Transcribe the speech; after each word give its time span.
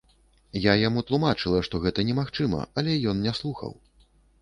Я 0.63 0.73
яму 0.87 1.03
тлумачыла, 1.09 1.61
што 1.69 1.83
гэта 1.85 2.07
немагчыма, 2.09 2.65
але 2.77 2.99
ён 3.15 3.25
не 3.27 3.39
слухаў. 3.45 3.81